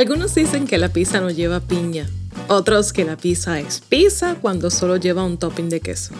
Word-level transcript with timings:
Algunos 0.00 0.34
dicen 0.34 0.66
que 0.66 0.78
la 0.78 0.88
pizza 0.88 1.20
no 1.20 1.28
lleva 1.28 1.60
piña, 1.60 2.08
otros 2.48 2.94
que 2.94 3.04
la 3.04 3.18
pizza 3.18 3.60
es 3.60 3.82
pizza 3.86 4.34
cuando 4.40 4.70
solo 4.70 4.96
lleva 4.96 5.26
un 5.26 5.36
topping 5.36 5.68
de 5.68 5.80
queso. 5.80 6.14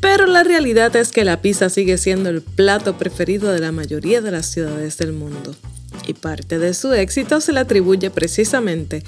Pero 0.00 0.26
la 0.26 0.44
realidad 0.44 0.94
es 0.94 1.10
que 1.10 1.24
la 1.24 1.42
pizza 1.42 1.68
sigue 1.68 1.98
siendo 1.98 2.30
el 2.30 2.42
plato 2.42 2.96
preferido 2.96 3.50
de 3.50 3.58
la 3.58 3.72
mayoría 3.72 4.20
de 4.20 4.30
las 4.30 4.46
ciudades 4.46 4.98
del 4.98 5.12
mundo. 5.12 5.56
Y 6.06 6.12
parte 6.12 6.60
de 6.60 6.74
su 6.74 6.92
éxito 6.92 7.40
se 7.40 7.52
le 7.52 7.58
atribuye 7.58 8.08
precisamente 8.10 9.02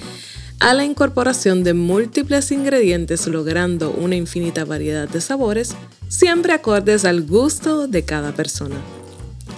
a 0.59 0.75
la 0.75 0.85
incorporación 0.85 1.63
de 1.63 1.75
múltiples 1.75 2.51
ingredientes 2.51 3.29
logrando 3.29 3.93
una 3.93 4.17
infinita 4.17 4.65
variedad 4.65 5.09
de 5.09 5.21
sabores, 5.21 5.77
siempre 6.09 6.53
acordes 6.53 7.05
al 7.05 7.23
gusto 7.23 7.87
de 7.87 8.03
cada 8.03 8.33
persona. 8.33 8.75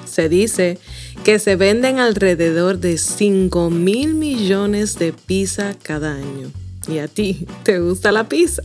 Se 0.04 0.28
dice 0.28 0.78
que 1.24 1.38
se 1.38 1.56
venden 1.56 1.98
alrededor 1.98 2.78
de 2.78 2.96
5 2.96 3.70
mil 3.70 4.14
millones 4.14 4.98
de 4.98 5.12
pizza 5.12 5.74
cada 5.82 6.14
año. 6.14 6.50
¿Y 6.88 6.98
a 6.98 7.08
ti 7.08 7.46
te 7.62 7.78
gusta 7.78 8.10
la 8.10 8.28
pizza? 8.28 8.62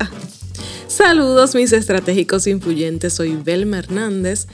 Saludos 0.88 1.56
mis 1.56 1.74
estratégicos 1.74 2.48
influyentes, 2.48 3.14
soy 3.14 3.36
Belma 3.36 3.80
Hernández, 3.80 4.48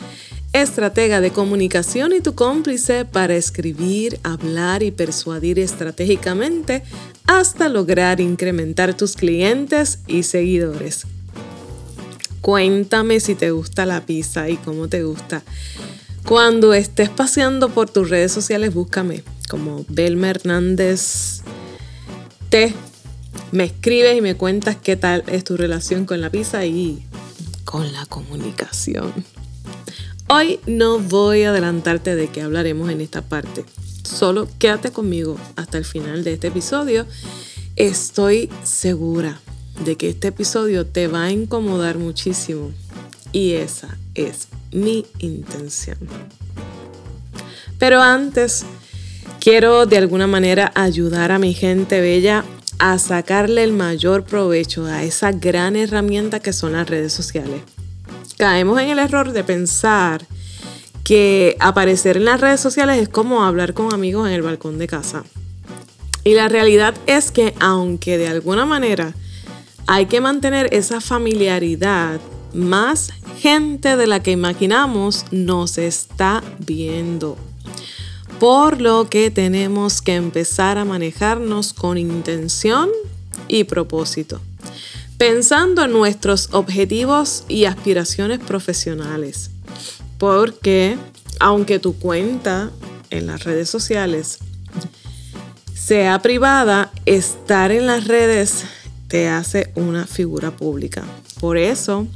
estratega 0.54 1.22
de 1.22 1.32
comunicación 1.32 2.14
y 2.14 2.22
tu 2.22 2.34
cómplice 2.34 3.06
para 3.06 3.36
escribir, 3.36 4.20
hablar 4.24 4.82
y 4.82 4.90
persuadir 4.92 5.60
estratégicamente 5.60 6.84
hasta 7.28 7.70
lograr 7.70 8.20
incrementar 8.20 8.96
tus 8.96 9.16
clientes 9.16 10.00
y 10.08 10.24
seguidores. 10.24 11.06
Cuéntame 12.42 13.20
si 13.20 13.36
te 13.36 13.52
gusta 13.52 13.86
la 13.86 14.04
pizza 14.04 14.50
y 14.50 14.58
cómo 14.58 14.88
te 14.88 15.04
gusta. 15.04 15.44
Cuando 16.26 16.74
estés 16.74 17.10
paseando 17.10 17.70
por 17.70 17.90
tus 17.90 18.10
redes 18.10 18.32
sociales, 18.32 18.74
búscame 18.74 19.24
como 19.50 19.86
Belma 19.90 20.30
Hernández 20.30 21.42
T. 22.50 22.74
Me 23.52 23.66
escribes 23.66 24.18
y 24.18 24.22
me 24.22 24.36
cuentas 24.36 24.78
qué 24.82 24.96
tal 24.96 25.24
es 25.28 25.44
tu 25.44 25.58
relación 25.58 26.06
con 26.06 26.22
la 26.22 26.30
pizza 26.30 26.66
y 26.66 27.04
con 27.66 27.92
la 27.92 28.06
comunicación. 28.06 29.14
Hoy 30.30 30.62
no 30.66 31.00
voy 31.00 31.44
a 31.44 31.50
adelantarte 31.50 32.16
de 32.16 32.30
qué 32.30 32.42
hablaremos 32.42 32.90
en 32.90 33.02
esta 33.02 33.22
parte. 33.22 33.66
Solo 34.04 34.48
quédate 34.60 34.92
conmigo 34.92 35.38
hasta 35.58 35.78
el 35.78 35.86
final 35.86 36.24
de 36.24 36.34
este 36.34 36.48
episodio. 36.48 37.06
Estoy 37.76 38.50
segura 38.64 39.42
de 39.84 39.98
que 39.98 40.10
este 40.10 40.30
episodio 40.30 40.86
te 40.86 41.08
va 41.08 41.26
a 41.26 41.32
incomodar 41.32 41.98
muchísimo 41.98 42.72
y 43.32 43.54
esa 43.54 43.98
es 44.16 44.48
mi 44.72 45.06
intención. 45.20 45.98
Pero 47.80 48.02
antes, 48.02 48.66
quiero 49.40 49.86
de 49.86 49.98
alguna 49.98 50.28
manera 50.28 50.72
ayudar 50.76 51.32
a 51.32 51.40
mi 51.40 51.54
gente 51.54 52.02
bella 52.02 52.44
a 52.80 52.98
sacarle 53.00 53.64
el 53.64 53.74
mayor 53.74 54.24
provecho 54.24 54.86
a 54.86 55.04
esa 55.04 55.32
gran 55.32 55.76
herramienta 55.76 56.40
que 56.40 56.54
son 56.54 56.74
las 56.74 56.90
redes 56.90 57.14
sociales. 57.14 57.62
Caemos 58.38 58.80
en 58.82 58.90
el 58.90 59.00
error 59.00 59.32
de 59.34 59.44
pensar 59.44 60.26
que 61.04 61.56
aparecer 61.60 62.18
en 62.18 62.26
las 62.26 62.42
redes 62.42 62.60
sociales 62.60 62.98
es 62.98 63.10
como 63.10 63.44
hablar 63.44 63.74
con 63.74 63.94
amigos 63.94 64.28
en 64.28 64.34
el 64.34 64.42
balcón 64.42 64.78
de 64.78 64.88
casa. 64.88 65.24
Y 66.24 66.34
la 66.34 66.48
realidad 66.48 66.94
es 67.08 67.32
que 67.32 67.54
aunque 67.60 68.18
de 68.18 68.28
alguna 68.28 68.66
manera 68.66 69.14
hay 69.88 70.06
que 70.06 70.22
mantener 70.22 70.74
esa 70.74 71.02
familiaridad, 71.02 72.20
más 72.54 73.12
gente 73.40 73.98
de 73.98 74.08
la 74.08 74.22
que 74.22 74.32
imaginamos 74.32 75.26
nos 75.32 75.78
está 75.78 76.44
viendo. 76.60 77.38
Por 78.40 78.82
lo 78.82 79.10
que 79.10 79.32
tenemos 79.32 80.02
que 80.02 80.16
empezar 80.16 80.78
a 80.78 80.86
manejarnos 80.86 81.74
con 81.74 81.98
intención 81.98 82.90
y 83.48 83.66
propósito, 83.66 84.42
pensando 85.18 85.84
en 85.84 85.92
nuestros 85.92 86.50
objetivos 86.52 87.44
y 87.48 87.66
aspiraciones 87.66 88.40
profesionales. 88.40 89.52
Porque 90.18 90.98
aunque 91.40 91.80
tu 91.80 91.98
cuenta 91.98 92.72
en 93.10 93.28
las 93.28 93.44
redes 93.44 93.70
sociales 93.70 94.40
sea 95.74 96.20
privada, 96.22 96.92
estar 97.06 97.72
en 97.72 97.88
las 97.88 98.08
redes 98.08 98.64
te 99.08 99.28
hace 99.28 99.72
una 99.76 100.08
figura 100.08 100.52
pública. 100.52 101.04
Por 101.40 101.58
eso 101.58 102.08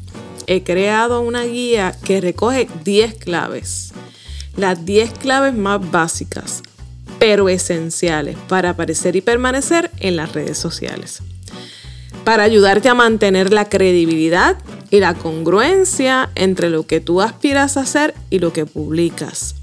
he 0.47 0.63
creado 0.63 1.21
una 1.21 1.43
guía 1.43 1.95
que 2.03 2.21
recoge 2.21 2.67
10 2.83 3.15
claves. 3.15 3.93
Las 4.57 4.85
10 4.85 5.11
claves 5.13 5.53
más 5.53 5.91
básicas, 5.91 6.63
pero 7.19 7.49
esenciales 7.49 8.37
para 8.47 8.71
aparecer 8.71 9.15
y 9.15 9.21
permanecer 9.21 9.91
en 9.99 10.15
las 10.15 10.33
redes 10.33 10.57
sociales. 10.57 11.21
Para 12.23 12.43
ayudarte 12.43 12.89
a 12.89 12.93
mantener 12.95 13.53
la 13.53 13.69
credibilidad 13.69 14.57
y 14.89 14.99
la 14.99 15.13
congruencia 15.13 16.29
entre 16.35 16.69
lo 16.69 16.87
que 16.87 17.01
tú 17.01 17.21
aspiras 17.21 17.77
a 17.77 17.81
hacer 17.81 18.13
y 18.29 18.39
lo 18.39 18.53
que 18.53 18.65
publicas. 18.65 19.55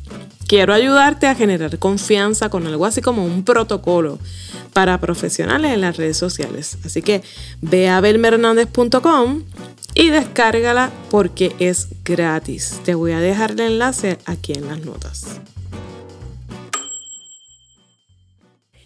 Quiero 0.46 0.74
ayudarte 0.74 1.26
a 1.26 1.34
generar 1.34 1.78
confianza 1.78 2.50
con 2.50 2.66
algo 2.66 2.84
así 2.84 3.00
como 3.00 3.24
un 3.24 3.42
protocolo 3.42 4.18
para 4.72 5.00
profesionales 5.00 5.72
en 5.72 5.80
las 5.80 5.96
redes 5.96 6.18
sociales. 6.18 6.76
Así 6.84 7.00
que 7.00 7.22
ve 7.62 7.88
a 7.88 8.00
belmernandez.com 8.00 9.42
y 9.94 10.10
descárgala 10.10 10.92
porque 11.10 11.54
es 11.58 11.88
gratis. 12.04 12.80
Te 12.84 12.94
voy 12.94 13.12
a 13.12 13.20
dejar 13.20 13.52
el 13.52 13.60
enlace 13.60 14.18
aquí 14.24 14.52
en 14.52 14.66
las 14.66 14.80
notas. 14.84 15.40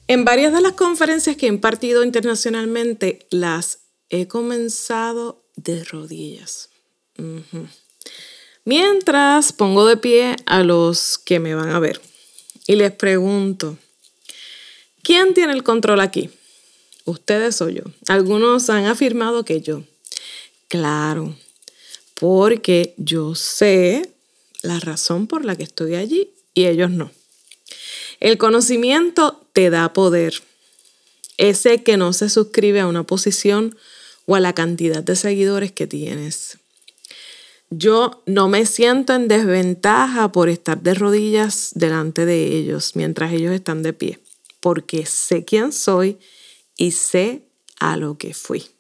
En 0.09 0.25
varias 0.25 0.53
de 0.53 0.61
las 0.61 0.73
conferencias 0.73 1.37
que 1.37 1.47
he 1.47 1.49
impartido 1.49 2.05
internacionalmente 2.05 3.27
las 3.31 3.81
he 4.09 4.29
comenzado 4.29 5.45
de 5.57 5.83
rodillas. 5.85 6.71
Mientras 8.65 9.53
pongo 9.53 9.87
de 9.87 9.97
pie 9.97 10.37
a 10.47 10.63
los 10.63 11.19
que 11.19 11.41
me 11.41 11.55
van 11.55 11.71
a 11.71 11.81
ver 11.81 12.01
y 12.67 12.77
les 12.77 12.93
pregunto, 12.93 13.79
¿quién 15.03 15.35
tiene 15.35 15.53
el 15.53 15.63
control 15.63 16.01
aquí? 16.01 16.31
¿Ustedes 17.05 17.61
o 17.63 17.69
yo? 17.69 17.83
Algunos 18.09 18.69
han 18.71 18.87
afirmado 18.87 19.45
que 19.45 19.61
yo. 19.61 19.83
Claro, 20.69 21.37
porque 22.15 22.95
yo 22.97 23.35
sé 23.35 24.11
la 24.63 24.81
razón 24.81 25.27
por 25.27 25.45
la 25.45 25.57
que 25.57 25.63
estoy 25.63 25.95
allí 25.95 26.31
y 26.55 26.67
ellos 26.67 26.91
no. 26.91 27.11
El 28.19 28.39
conocimiento 28.39 29.47
te 29.53 29.71
da 29.71 29.93
poder. 29.93 30.43
Ese 31.37 31.83
que 31.83 31.97
no 31.97 32.13
se 32.13 32.31
suscribe 32.31 32.81
a 32.81 32.87
una 32.87 33.05
posición 33.05 33.77
o 34.25 34.35
a 34.35 34.41
la 34.41 34.55
cantidad 34.55 35.03
de 35.03 35.17
seguidores 35.17 35.71
que 35.71 35.87
tienes. 35.87 36.59
Yo 37.71 38.23
no 38.27 38.49
me 38.49 38.65
siento 38.65 39.15
en 39.15 39.29
desventaja 39.29 40.33
por 40.33 40.49
estar 40.49 40.81
de 40.83 40.95
rodillas 40.95 41.71
delante 41.75 42.25
de 42.25 42.57
ellos 42.57 42.93
mientras 42.95 43.33
ellos 43.33 43.53
están 43.53 43.83
de 43.83 43.93
pie, 43.93 44.21
porque 44.61 45.05
sé 45.05 45.45
quién 45.45 45.73
soy 45.73 46.19
y 46.77 46.93
sé 46.93 47.43
a 47.79 47.97
lo 47.97 48.19
que 48.19 48.35
fui. 48.35 48.76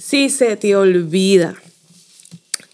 Si 0.00 0.30
se 0.30 0.56
te 0.56 0.76
olvida 0.76 1.60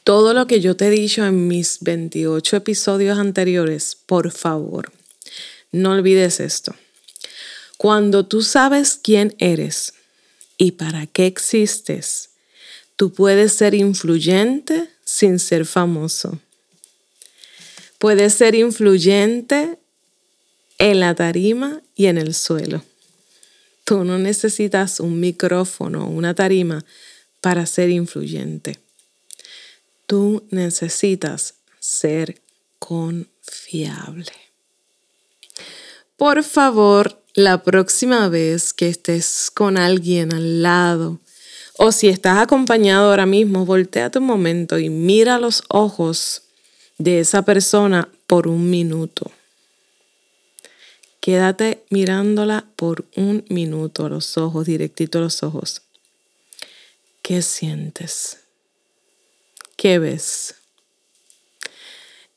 todo 0.04 0.32
lo 0.32 0.47
que 0.47 0.60
yo 0.60 0.76
te 0.76 0.87
he 0.87 0.91
dicho 0.91 1.26
en 1.26 1.48
mis 1.48 1.78
28 1.81 2.59
episodios 2.59 3.19
anteriores, 3.19 3.97
por 4.06 4.31
favor, 4.31 4.92
no 5.72 5.91
olvides 5.91 6.38
esto. 6.38 6.72
Cuando 7.78 8.26
tú 8.26 8.42
sabes 8.42 9.00
quién 9.03 9.34
eres 9.38 9.94
y 10.56 10.73
para 10.73 11.08
qué 11.08 11.26
existes, 11.26 12.31
tú 12.94 13.12
puedes 13.12 13.52
ser 13.52 13.75
influyente 13.75 14.88
sin 15.05 15.40
ser 15.40 15.67
famoso. 15.67 16.38
Puedes 17.99 18.34
ser 18.34 18.55
influyente 18.55 19.78
en 20.78 21.00
la 21.00 21.17
tarima 21.17 21.82
y 21.96 22.06
en 22.06 22.19
el 22.19 22.34
suelo. 22.34 22.84
Tú 23.82 24.05
no 24.05 24.17
necesitas 24.17 25.00
un 25.00 25.19
micrófono 25.19 26.06
o 26.06 26.11
una 26.11 26.32
tarima 26.32 26.84
para 27.46 27.64
ser 27.64 27.90
influyente. 27.90 28.81
Tú 30.08 30.43
necesitas 30.50 31.54
ser 31.78 32.43
confiable. 32.81 34.32
Por 36.16 36.43
favor, 36.43 37.22
la 37.34 37.62
próxima 37.62 38.28
vez 38.28 38.72
que 38.72 38.88
estés 38.88 39.52
con 39.54 39.78
alguien 39.78 40.34
al 40.34 40.60
lado 40.60 41.20
o 41.78 41.93
si 41.93 42.08
estás 42.08 42.38
acompañado 42.38 43.10
ahora 43.10 43.26
mismo, 43.26 43.64
voltea 43.64 44.10
tu 44.10 44.20
momento 44.20 44.81
y 44.81 44.90
mira 44.90 45.38
los 45.38 45.62
ojos 45.69 46.42
de 46.99 47.20
esa 47.20 47.42
persona 47.42 48.08
por 48.26 48.49
un 48.49 48.69
minuto. 48.70 49.31
Quédate 51.20 51.84
mirándola 51.90 52.66
por 52.75 53.04
un 53.14 53.44
minuto 53.49 54.08
los 54.08 54.37
ojos, 54.37 54.66
directito 54.66 55.19
a 55.19 55.20
los 55.20 55.44
ojos. 55.44 55.86
¿Qué 57.26 57.43
sientes? 57.43 58.38
¿Qué 59.76 59.99
ves? 59.99 60.55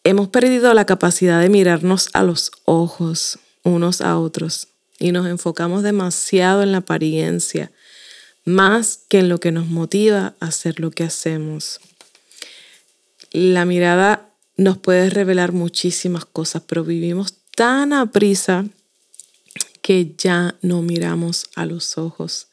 Hemos 0.03 0.29
perdido 0.29 0.73
la 0.73 0.87
capacidad 0.87 1.39
de 1.39 1.47
mirarnos 1.47 2.09
a 2.13 2.23
los 2.23 2.51
ojos 2.65 3.37
unos 3.63 4.01
a 4.01 4.17
otros 4.17 4.69
y 4.97 5.11
nos 5.11 5.27
enfocamos 5.27 5.83
demasiado 5.83 6.63
en 6.63 6.71
la 6.71 6.79
apariencia, 6.79 7.71
más 8.45 9.01
que 9.07 9.19
en 9.19 9.29
lo 9.29 9.39
que 9.39 9.51
nos 9.51 9.67
motiva 9.67 10.33
a 10.39 10.47
hacer 10.47 10.79
lo 10.79 10.89
que 10.89 11.03
hacemos. 11.03 11.79
La 13.31 13.65
mirada 13.65 14.31
nos 14.57 14.79
puede 14.79 15.11
revelar 15.11 15.51
muchísimas 15.51 16.25
cosas, 16.25 16.63
pero 16.65 16.83
vivimos 16.83 17.35
tan 17.55 17.93
a 17.93 18.11
prisa 18.11 18.65
que 19.83 20.15
ya 20.17 20.55
no 20.63 20.81
miramos 20.81 21.47
a 21.53 21.67
los 21.67 21.99
ojos. 21.99 22.48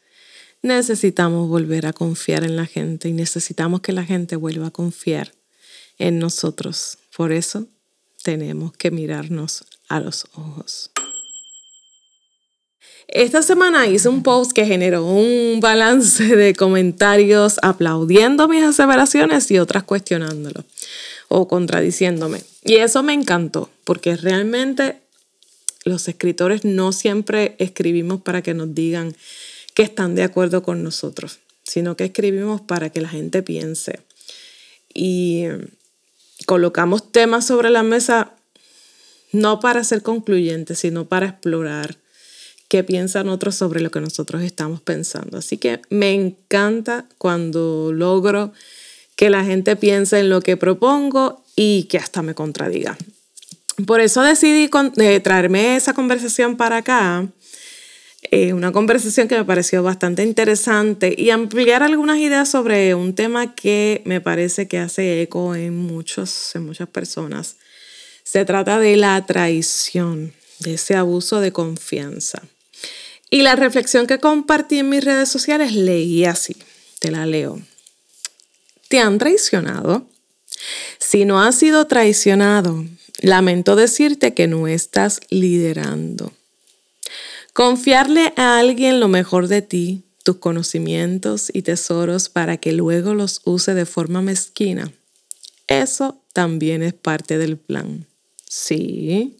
Necesitamos 0.62 1.48
volver 1.48 1.86
a 1.86 1.92
confiar 1.92 2.44
en 2.44 2.56
la 2.56 2.66
gente 2.66 3.08
y 3.08 3.12
necesitamos 3.12 3.80
que 3.80 3.92
la 3.92 4.04
gente 4.04 4.36
vuelva 4.36 4.68
a 4.68 4.70
confiar 4.70 5.32
en 5.98 6.18
nosotros. 6.18 6.98
Por 7.16 7.32
eso 7.32 7.66
tenemos 8.22 8.72
que 8.72 8.90
mirarnos 8.90 9.64
a 9.88 10.00
los 10.00 10.26
ojos. 10.34 10.90
Esta 13.08 13.40
semana 13.42 13.86
hice 13.86 14.08
un 14.08 14.24
post 14.24 14.50
que 14.50 14.66
generó 14.66 15.06
un 15.06 15.60
balance 15.60 16.24
de 16.24 16.54
comentarios 16.54 17.58
aplaudiendo 17.62 18.48
mis 18.48 18.64
aseveraciones 18.64 19.48
y 19.52 19.58
otras 19.58 19.84
cuestionándolo 19.84 20.64
o 21.28 21.46
contradiciéndome. 21.46 22.42
Y 22.64 22.76
eso 22.76 23.02
me 23.02 23.12
encantó, 23.12 23.70
porque 23.84 24.16
realmente 24.16 24.96
los 25.84 26.08
escritores 26.08 26.64
no 26.64 26.90
siempre 26.90 27.54
escribimos 27.58 28.20
para 28.22 28.42
que 28.42 28.54
nos 28.54 28.74
digan 28.74 29.14
que 29.76 29.82
están 29.82 30.14
de 30.14 30.22
acuerdo 30.22 30.62
con 30.62 30.82
nosotros, 30.82 31.40
sino 31.62 31.98
que 31.98 32.04
escribimos 32.04 32.62
para 32.62 32.88
que 32.88 33.02
la 33.02 33.10
gente 33.10 33.42
piense. 33.42 34.00
Y 34.94 35.44
colocamos 36.46 37.12
temas 37.12 37.46
sobre 37.46 37.68
la 37.68 37.82
mesa 37.82 38.32
no 39.32 39.60
para 39.60 39.84
ser 39.84 40.00
concluyentes, 40.00 40.78
sino 40.78 41.04
para 41.04 41.26
explorar 41.26 41.98
qué 42.68 42.84
piensan 42.84 43.28
otros 43.28 43.54
sobre 43.54 43.82
lo 43.82 43.90
que 43.90 44.00
nosotros 44.00 44.42
estamos 44.42 44.80
pensando. 44.80 45.36
Así 45.36 45.58
que 45.58 45.82
me 45.90 46.14
encanta 46.14 47.04
cuando 47.18 47.92
logro 47.92 48.54
que 49.14 49.28
la 49.28 49.44
gente 49.44 49.76
piense 49.76 50.20
en 50.20 50.30
lo 50.30 50.40
que 50.40 50.56
propongo 50.56 51.44
y 51.54 51.82
que 51.84 51.98
hasta 51.98 52.22
me 52.22 52.34
contradiga. 52.34 52.96
Por 53.86 54.00
eso 54.00 54.22
decidí 54.22 54.70
eh, 54.96 55.20
traerme 55.20 55.76
esa 55.76 55.92
conversación 55.92 56.56
para 56.56 56.78
acá, 56.78 57.28
eh, 58.22 58.52
una 58.52 58.72
conversación 58.72 59.28
que 59.28 59.36
me 59.36 59.44
pareció 59.44 59.82
bastante 59.82 60.22
interesante 60.22 61.14
y 61.16 61.30
ampliar 61.30 61.82
algunas 61.82 62.18
ideas 62.18 62.48
sobre 62.48 62.94
un 62.94 63.14
tema 63.14 63.54
que 63.54 64.02
me 64.04 64.20
parece 64.20 64.66
que 64.66 64.78
hace 64.78 65.22
eco 65.22 65.54
en, 65.54 65.76
muchos, 65.76 66.54
en 66.54 66.64
muchas 66.64 66.88
personas. 66.88 67.56
Se 68.24 68.44
trata 68.44 68.80
de 68.80 68.96
la 68.96 69.24
traición, 69.26 70.32
de 70.58 70.74
ese 70.74 70.96
abuso 70.96 71.40
de 71.40 71.52
confianza. 71.52 72.42
Y 73.30 73.42
la 73.42 73.54
reflexión 73.54 74.06
que 74.06 74.18
compartí 74.18 74.78
en 74.78 74.88
mis 74.88 75.04
redes 75.04 75.28
sociales 75.28 75.72
leí 75.72 76.24
así, 76.24 76.56
te 76.98 77.10
la 77.10 77.26
leo. 77.26 77.60
¿Te 78.88 79.00
han 79.00 79.18
traicionado? 79.18 80.08
Si 80.98 81.24
no 81.24 81.42
has 81.42 81.56
sido 81.56 81.86
traicionado, 81.86 82.84
lamento 83.20 83.76
decirte 83.76 84.34
que 84.34 84.46
no 84.46 84.68
estás 84.68 85.20
liderando. 85.28 86.32
Confiarle 87.56 88.34
a 88.36 88.58
alguien 88.58 89.00
lo 89.00 89.08
mejor 89.08 89.48
de 89.48 89.62
ti, 89.62 90.02
tus 90.22 90.36
conocimientos 90.36 91.50
y 91.50 91.62
tesoros 91.62 92.28
para 92.28 92.58
que 92.58 92.72
luego 92.72 93.14
los 93.14 93.40
use 93.46 93.72
de 93.72 93.86
forma 93.86 94.20
mezquina, 94.20 94.92
eso 95.66 96.20
también 96.34 96.82
es 96.82 96.92
parte 96.92 97.38
del 97.38 97.56
plan. 97.56 98.04
Sí, 98.46 99.38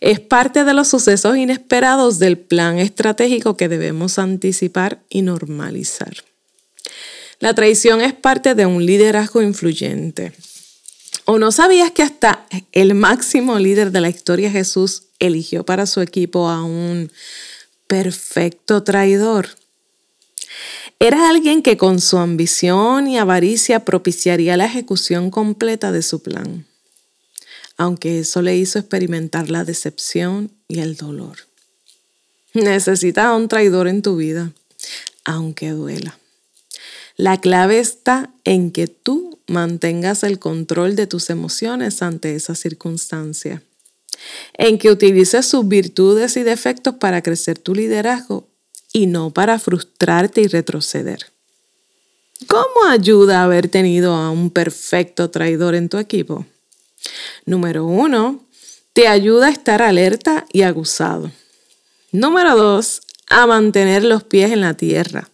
es 0.00 0.20
parte 0.20 0.64
de 0.64 0.74
los 0.74 0.88
sucesos 0.88 1.38
inesperados 1.38 2.18
del 2.18 2.36
plan 2.36 2.78
estratégico 2.78 3.56
que 3.56 3.70
debemos 3.70 4.18
anticipar 4.18 5.00
y 5.08 5.22
normalizar. 5.22 6.12
La 7.40 7.54
traición 7.54 8.02
es 8.02 8.12
parte 8.12 8.54
de 8.54 8.66
un 8.66 8.84
liderazgo 8.84 9.40
influyente. 9.40 10.34
¿O 11.24 11.38
no 11.38 11.50
sabías 11.52 11.90
que 11.90 12.02
hasta 12.02 12.46
el 12.72 12.94
máximo 12.94 13.58
líder 13.58 13.92
de 13.92 14.02
la 14.02 14.10
historia 14.10 14.50
Jesús 14.50 15.05
eligió 15.18 15.64
para 15.64 15.86
su 15.86 16.00
equipo 16.00 16.48
a 16.48 16.62
un 16.62 17.10
perfecto 17.86 18.82
traidor? 18.82 19.48
Era 20.98 21.28
alguien 21.28 21.62
que 21.62 21.76
con 21.76 22.00
su 22.00 22.18
ambición 22.18 23.06
y 23.08 23.18
avaricia 23.18 23.84
propiciaría 23.84 24.56
la 24.56 24.66
ejecución 24.66 25.30
completa 25.30 25.92
de 25.92 26.02
su 26.02 26.22
plan 26.22 26.66
aunque 27.76 28.20
eso 28.20 28.42
le 28.42 28.56
hizo 28.56 28.78
experimentar 28.78 29.50
la 29.50 29.64
decepción 29.64 30.50
y 30.68 30.80
el 30.80 30.96
dolor. 30.96 31.38
Necesitas 32.54 33.26
a 33.26 33.36
un 33.36 33.48
traidor 33.48 33.86
en 33.86 34.02
tu 34.02 34.16
vida, 34.16 34.52
aunque 35.24 35.70
duela. 35.70 36.18
La 37.16 37.40
clave 37.40 37.78
está 37.78 38.30
en 38.44 38.70
que 38.70 38.86
tú 38.86 39.38
mantengas 39.46 40.22
el 40.22 40.38
control 40.38 40.96
de 40.96 41.06
tus 41.06 41.30
emociones 41.30 42.02
ante 42.02 42.34
esa 42.34 42.54
circunstancia, 42.54 43.62
en 44.54 44.78
que 44.78 44.90
utilices 44.90 45.46
sus 45.46 45.66
virtudes 45.66 46.36
y 46.36 46.42
defectos 46.42 46.94
para 46.96 47.22
crecer 47.22 47.58
tu 47.58 47.74
liderazgo 47.74 48.48
y 48.92 49.06
no 49.06 49.30
para 49.30 49.58
frustrarte 49.58 50.40
y 50.40 50.46
retroceder. 50.46 51.32
¿Cómo 52.46 52.88
ayuda 52.88 53.42
haber 53.42 53.68
tenido 53.68 54.14
a 54.14 54.30
un 54.30 54.50
perfecto 54.50 55.30
traidor 55.30 55.74
en 55.74 55.88
tu 55.88 55.98
equipo? 55.98 56.46
Número 57.44 57.84
uno, 57.84 58.44
te 58.92 59.08
ayuda 59.08 59.46
a 59.46 59.50
estar 59.50 59.82
alerta 59.82 60.46
y 60.52 60.62
aguzado. 60.62 61.30
Número 62.12 62.56
dos, 62.56 63.02
a 63.28 63.46
mantener 63.46 64.04
los 64.04 64.24
pies 64.24 64.52
en 64.52 64.60
la 64.60 64.74
tierra. 64.74 65.28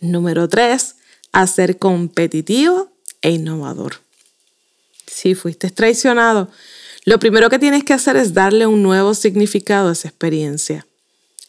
Número 0.00 0.48
tres, 0.48 0.96
a 1.32 1.46
ser 1.46 1.78
competitivo 1.78 2.90
e 3.20 3.30
innovador. 3.30 4.00
Si 5.06 5.34
fuiste 5.34 5.70
traicionado, 5.70 6.50
lo 7.08 7.18
primero 7.18 7.48
que 7.48 7.58
tienes 7.58 7.84
que 7.84 7.94
hacer 7.94 8.16
es 8.16 8.34
darle 8.34 8.66
un 8.66 8.82
nuevo 8.82 9.14
significado 9.14 9.88
a 9.88 9.92
esa 9.92 10.08
experiencia, 10.08 10.86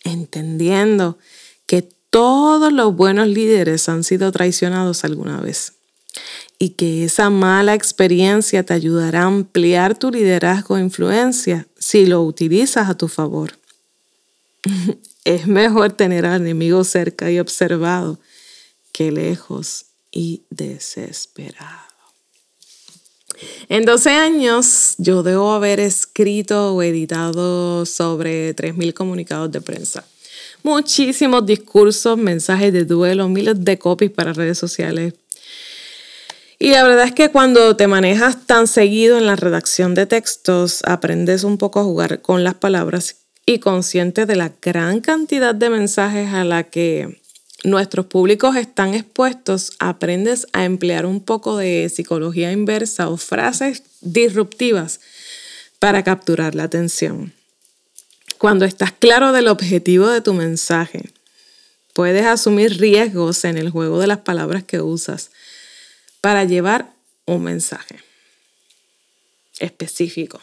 entendiendo 0.05 1.17
que 1.65 1.81
todos 2.09 2.71
los 2.71 2.95
buenos 2.95 3.27
líderes 3.27 3.89
han 3.89 4.05
sido 4.05 4.31
traicionados 4.31 5.03
alguna 5.03 5.41
vez 5.41 5.73
y 6.59 6.69
que 6.69 7.03
esa 7.03 7.29
mala 7.29 7.73
experiencia 7.73 8.63
te 8.63 8.73
ayudará 8.73 9.23
a 9.23 9.25
ampliar 9.25 9.99
tu 9.99 10.11
liderazgo 10.11 10.77
e 10.77 10.81
influencia 10.81 11.67
si 11.77 12.05
lo 12.05 12.23
utilizas 12.23 12.89
a 12.89 12.95
tu 12.95 13.09
favor. 13.09 13.59
es 15.25 15.45
mejor 15.45 15.91
tener 15.91 16.25
al 16.25 16.39
enemigo 16.39 16.85
cerca 16.85 17.29
y 17.31 17.37
observado 17.37 18.17
que 18.93 19.11
lejos 19.11 19.87
y 20.09 20.43
desesperado. 20.49 21.88
En 23.69 23.85
12 23.85 24.09
años 24.09 24.95
yo 24.97 25.23
debo 25.23 25.53
haber 25.53 25.79
escrito 25.79 26.75
o 26.75 26.81
editado 26.81 27.85
sobre 27.85 28.55
3.000 28.55 28.93
comunicados 28.93 29.51
de 29.51 29.61
prensa. 29.61 30.05
Muchísimos 30.63 31.45
discursos, 31.45 32.17
mensajes 32.17 32.73
de 32.73 32.83
duelo, 32.85 33.29
miles 33.29 33.63
de 33.63 33.77
copies 33.77 34.11
para 34.11 34.33
redes 34.33 34.57
sociales, 34.57 35.13
y 36.61 36.71
la 36.71 36.83
verdad 36.83 37.05
es 37.05 37.13
que 37.13 37.29
cuando 37.29 37.77
te 37.77 37.87
manejas 37.87 38.45
tan 38.45 38.67
seguido 38.67 39.17
en 39.17 39.25
la 39.25 39.37
redacción 39.37 39.95
de 39.95 40.05
textos, 40.05 40.81
aprendes 40.83 41.45
un 41.45 41.57
poco 41.57 41.79
a 41.79 41.85
jugar 41.85 42.21
con 42.21 42.43
las 42.43 42.55
palabras 42.55 43.15
y 43.45 43.59
consciente 43.59 44.25
de 44.25 44.35
la 44.35 44.51
gran 44.61 44.99
cantidad 44.99 45.55
de 45.55 45.69
mensajes 45.69 46.33
a 46.33 46.43
la 46.43 46.63
que 46.63 47.18
nuestros 47.63 48.05
públicos 48.05 48.55
están 48.55 48.93
expuestos, 48.93 49.73
aprendes 49.79 50.47
a 50.53 50.65
emplear 50.65 51.05
un 51.05 51.21
poco 51.21 51.57
de 51.57 51.89
psicología 51.89 52.51
inversa 52.51 53.09
o 53.09 53.17
frases 53.17 53.83
disruptivas 54.01 54.99
para 55.79 56.03
capturar 56.03 56.55
la 56.55 56.63
atención. 56.63 57.33
Cuando 58.37 58.65
estás 58.65 58.93
claro 58.93 59.33
del 59.33 59.47
objetivo 59.47 60.07
de 60.07 60.21
tu 60.21 60.33
mensaje, 60.33 61.09
puedes 61.93 62.25
asumir 62.25 62.79
riesgos 62.79 63.43
en 63.43 63.57
el 63.57 63.69
juego 63.69 63.99
de 63.99 64.07
las 64.07 64.19
palabras 64.19 64.63
que 64.63 64.79
usas 64.79 65.31
para 66.21 66.45
llevar 66.45 66.89
un 67.25 67.43
mensaje 67.43 67.99
específico. 69.59 70.41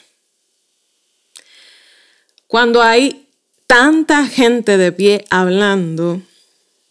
Cuando 2.46 2.82
hay 2.82 3.26
tanta 3.66 4.26
gente 4.26 4.76
de 4.76 4.92
pie 4.92 5.24
hablando, 5.30 6.22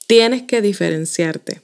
tienes 0.07 0.43
que 0.43 0.61
diferenciarte 0.61 1.61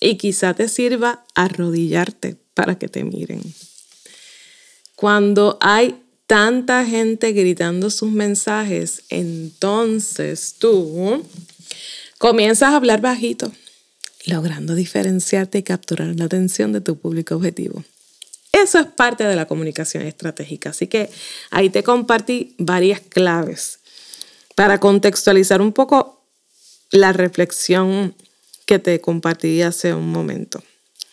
y 0.00 0.16
quizá 0.16 0.54
te 0.54 0.68
sirva 0.68 1.24
arrodillarte 1.34 2.36
para 2.54 2.78
que 2.78 2.88
te 2.88 3.04
miren. 3.04 3.42
Cuando 4.96 5.58
hay 5.60 6.02
tanta 6.26 6.84
gente 6.84 7.32
gritando 7.32 7.90
sus 7.90 8.10
mensajes, 8.10 9.02
entonces 9.08 10.56
tú 10.58 11.24
comienzas 12.18 12.70
a 12.70 12.76
hablar 12.76 13.00
bajito 13.00 13.50
logrando 14.26 14.74
diferenciarte 14.74 15.58
y 15.58 15.62
capturar 15.62 16.14
la 16.16 16.26
atención 16.26 16.72
de 16.72 16.80
tu 16.80 16.98
público 16.98 17.34
objetivo. 17.34 17.84
Eso 18.52 18.78
es 18.78 18.86
parte 18.86 19.24
de 19.24 19.36
la 19.36 19.46
comunicación 19.46 20.04
estratégica, 20.06 20.70
así 20.70 20.86
que 20.86 21.08
ahí 21.50 21.70
te 21.70 21.82
compartí 21.82 22.54
varias 22.58 23.00
claves 23.00 23.78
Para 24.54 24.78
contextualizar 24.80 25.62
un 25.62 25.72
poco 25.72 26.19
la 26.90 27.12
reflexión 27.12 28.14
que 28.66 28.78
te 28.78 29.00
compartí 29.00 29.62
hace 29.62 29.94
un 29.94 30.10
momento. 30.10 30.62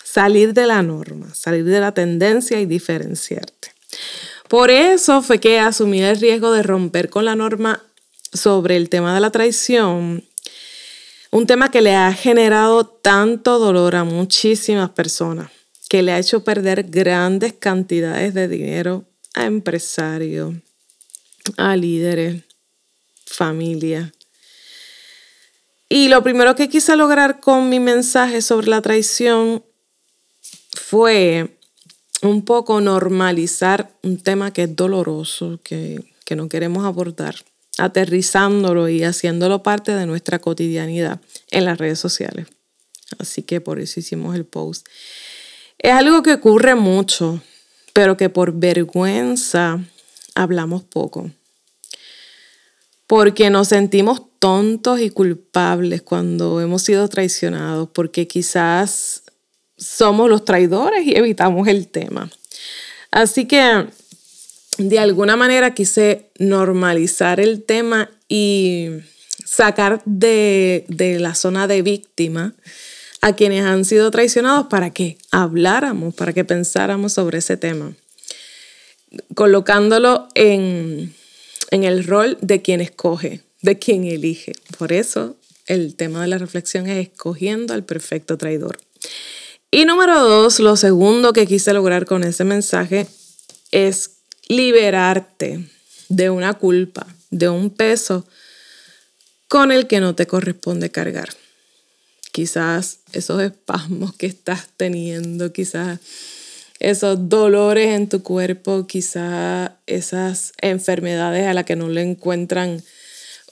Salir 0.04 0.54
de 0.54 0.66
la 0.66 0.82
norma, 0.84 1.34
salir 1.34 1.66
de 1.66 1.80
la 1.80 1.94
tendencia 1.94 2.60
y 2.60 2.66
diferenciarte. 2.66 3.74
Por 4.48 4.72
eso 4.72 5.22
fue 5.22 5.40
que 5.40 5.60
asumí 5.60 6.02
el 6.02 6.20
riesgo 6.20 6.52
de 6.52 6.64
romper 6.64 7.10
con 7.10 7.26
la 7.26 7.36
norma 7.36 7.84
sobre 8.34 8.78
el 8.78 8.90
tema 8.90 9.14
de 9.14 9.20
la 9.20 9.32
traición, 9.32 10.24
un 11.32 11.48
tema 11.48 11.70
que 11.70 11.82
le 11.82 11.96
ha 11.96 12.14
generado 12.14 12.86
tanto 12.86 13.60
dolor 13.60 13.96
a 13.96 14.04
muchísimas 14.04 14.90
personas, 14.92 15.52
que 15.90 16.02
le 16.02 16.14
ha 16.14 16.20
hecho 16.20 16.44
perder 16.44 16.84
grandes 16.84 17.54
cantidades 17.54 18.34
de 18.34 18.48
dinero 18.48 19.06
a 19.34 19.46
empresarios, 19.46 20.56
a 21.58 21.76
líderes, 21.76 22.44
familia. 23.26 24.14
Y 25.90 26.10
lo 26.10 26.22
primero 26.24 26.56
que 26.56 26.70
quise 26.70 26.96
lograr 26.96 27.40
con 27.40 27.70
mi 27.70 27.80
mensaje 27.80 28.42
sobre 28.42 28.68
la 28.68 28.82
traición 28.82 29.64
fue 30.76 31.58
un 32.22 32.44
poco 32.44 32.82
normalizar 32.82 33.92
un 34.04 34.18
tema 34.22 34.52
que 34.52 34.64
es 34.64 34.76
doloroso, 34.76 35.60
que, 35.64 36.04
que 36.26 36.36
no 36.36 36.50
queremos 36.50 36.86
abordar, 36.86 37.36
aterrizándolo 37.78 38.90
y 38.90 39.04
haciéndolo 39.04 39.64
parte 39.64 39.94
de 39.94 40.06
nuestra 40.06 40.40
cotidianidad 40.40 41.22
en 41.52 41.66
las 41.66 41.78
redes 41.78 42.00
sociales. 42.00 42.48
Así 43.20 43.44
que 43.44 43.62
por 43.62 43.80
eso 43.80 44.00
hicimos 44.00 44.36
el 44.36 44.46
post. 44.46 44.88
Es 45.78 45.94
algo 45.94 46.24
que 46.24 46.34
ocurre 46.34 46.76
mucho, 46.76 47.42
pero 47.94 48.18
que 48.18 48.30
por 48.30 48.54
vergüenza 48.54 49.80
hablamos 50.36 50.84
poco. 50.84 51.32
Porque 53.06 53.50
nos 53.50 53.70
sentimos 53.70 54.22
tontos 54.40 55.00
y 55.02 55.10
culpables 55.10 56.02
cuando 56.02 56.62
hemos 56.62 56.84
sido 56.84 57.08
traicionados, 57.08 57.90
porque 57.94 58.28
quizás 58.28 59.24
somos 59.78 60.30
los 60.30 60.46
traidores 60.46 61.06
y 61.06 61.16
evitamos 61.16 61.68
el 61.68 61.88
tema. 61.88 62.30
Así 63.12 63.46
que 63.46 63.88
de 64.78 65.00
alguna 65.00 65.36
manera 65.36 65.74
quise 65.74 66.30
normalizar 66.38 67.40
el 67.40 67.64
tema 67.64 68.10
y 68.30 68.90
sacar 69.46 70.02
de, 70.06 70.86
la 71.20 71.36
zona 71.36 71.68
de 71.68 71.82
víctima 71.82 72.54
a 73.22 73.34
quienes 73.34 73.64
han 73.64 73.86
sido 73.86 74.12
traicionados 74.12 74.68
para 74.68 74.92
que 74.92 75.18
habláramos, 75.32 76.14
para 76.14 76.34
que 76.34 76.46
pensáramos 76.46 77.14
sobre 77.14 77.40
ese 77.40 77.58
tema, 77.58 77.94
colocándolo 79.34 80.28
en, 80.36 81.16
en 81.72 81.84
el 81.84 82.04
rol 82.04 82.38
de 82.42 82.62
quien 82.62 82.82
escoge, 82.82 83.42
de 83.62 83.80
quien 83.80 84.04
elige. 84.06 84.54
Por 84.78 84.92
eso 84.92 85.36
el 85.66 85.96
tema 85.96 86.22
de 86.22 86.28
la 86.28 86.38
reflexión 86.38 86.88
es 86.88 87.08
escogiendo 87.08 87.74
al 87.74 87.84
perfecto 87.84 88.38
traidor. 88.38 88.78
Y 89.70 89.86
número 89.86 90.24
dos, 90.24 90.60
lo 90.60 90.78
segundo 90.78 91.34
que 91.34 91.46
quise 91.46 91.74
lograr 91.74 92.06
con 92.06 92.24
ese 92.24 92.44
mensaje 92.46 93.08
es 93.72 94.12
liberarte 94.48 95.68
de 96.08 96.30
una 96.30 96.54
culpa, 96.54 97.06
de 97.32 97.50
un 97.50 97.70
peso 97.70 98.26
con 99.50 99.72
el 99.72 99.88
que 99.88 100.00
no 100.00 100.16
te 100.16 100.26
corresponde 100.26 100.90
cargar. 100.90 101.30
Quizás 102.32 103.00
esos 103.14 103.42
espasmos 103.42 104.14
que 104.14 104.28
estás 104.28 104.70
teniendo, 104.78 105.52
quizás 105.52 106.00
esos 106.80 107.28
dolores 107.30 107.88
en 107.88 108.08
tu 108.08 108.24
cuerpo, 108.24 108.88
quizás 108.88 109.72
esas 109.88 110.54
enfermedades 110.62 111.48
a 111.48 111.54
las 111.54 111.66
que 111.66 111.76
no 111.76 111.90
le 111.90 112.04
encuentran 112.04 112.84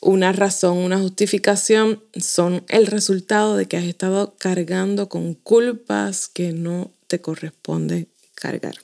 una 0.06 0.32
razón, 0.32 0.78
una 0.78 1.00
justificación, 1.00 2.04
son 2.22 2.64
el 2.70 2.86
resultado 2.86 3.58
de 3.58 3.66
que 3.66 3.78
has 3.78 3.86
estado 3.86 4.36
cargando 4.38 5.10
con 5.10 5.34
culpas 5.34 6.28
que 6.28 6.54
no 6.54 6.92
te 7.08 7.22
corresponde 7.22 8.08
cargar, 8.36 8.76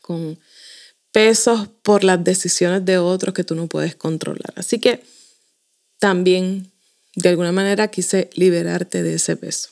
con 0.00 0.38
pesos 1.10 1.68
por 1.82 2.04
las 2.04 2.22
decisiones 2.22 2.84
de 2.84 2.98
otros 2.98 3.34
que 3.34 3.42
tú 3.42 3.56
no 3.56 3.66
puedes 3.66 3.96
controlar. 3.96 4.52
Así 4.54 4.78
que 4.78 5.02
también, 5.98 6.70
de 7.16 7.30
alguna 7.30 7.50
manera, 7.50 7.88
quise 7.88 8.30
liberarte 8.34 9.02
de 9.02 9.14
ese 9.14 9.36
peso. 9.36 9.70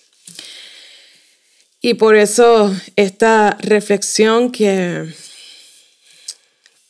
Y 1.81 1.95
por 1.95 2.17
eso 2.17 2.75
esta 2.97 3.57
reflexión 3.61 4.51
que, 4.51 5.13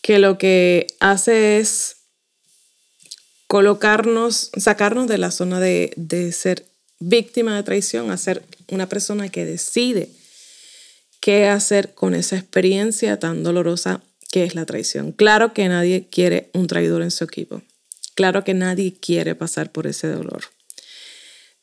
que 0.01 0.19
lo 0.19 0.39
que 0.39 0.87
hace 1.01 1.59
es 1.59 2.02
colocarnos, 3.53 4.51
sacarnos 4.57 5.09
de 5.09 5.19
la 5.19 5.31
zona 5.31 5.61
de, 5.61 6.33
ser 6.33 6.65
víctima 7.01 7.55
de 7.55 7.63
traición 7.63 8.11
a 8.11 8.17
ser 8.17 8.43
una 8.69 8.89
persona 8.89 9.29
que 9.29 9.45
decide 9.45 10.09
qué 11.21 11.49
hacer 11.49 11.93
con 11.93 12.15
esa 12.15 12.37
experiencia 12.39 13.19
tan 13.19 13.43
dolorosa 13.43 14.01
que 14.31 14.45
es 14.45 14.55
la 14.55 14.65
traición. 14.65 15.13
Claro 15.13 15.53
que 15.53 15.69
nadie 15.69 16.09
quiere 16.11 16.49
un 16.55 16.67
traidor 16.67 17.03
en 17.03 17.11
su 17.11 17.25
equipo. 17.25 17.61
Claro 18.15 18.43
que 18.43 18.55
nadie 18.55 18.95
quiere 18.95 19.35
pasar 19.35 19.71
por 19.71 19.87
ese 19.87 20.09
dolor. 20.09 20.45